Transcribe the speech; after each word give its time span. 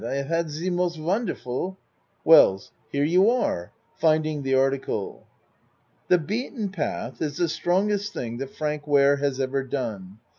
I 0.03 0.15
have 0.15 0.25
had 0.25 0.49
ze 0.49 0.71
most 0.71 0.99
wonderful 0.99 1.77
WELLS 2.25 2.71
Here 2.91 3.03
you 3.03 3.29
are. 3.29 3.71
(Finding 3.99 4.41
the 4.41 4.55
article.) 4.55 5.27
"The 6.07 6.17
Beaten 6.17 6.69
Path" 6.69 7.21
is 7.21 7.37
the 7.37 7.47
strongest 7.47 8.11
thing 8.11 8.37
that 8.37 8.49
Frank 8.55 8.87
Ware 8.87 9.17
has 9.17 9.39
ever 9.39 9.63
done. 9.63 10.17